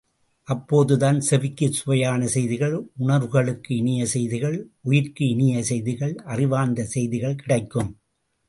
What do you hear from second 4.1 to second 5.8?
செய்திகள், உயிர்க்கு இனிய